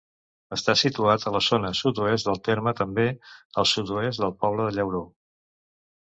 Està 0.55 0.73
situat 0.81 1.25
a 1.25 1.33
la 1.33 1.41
zona 1.47 1.69
sud-oest 1.79 2.29
del 2.29 2.41
terme, 2.49 2.73
també 2.79 3.05
al 3.63 3.67
sud-oest 3.73 4.23
del 4.23 4.33
poble 4.45 4.67
de 4.71 4.75
Llauró. 4.79 5.03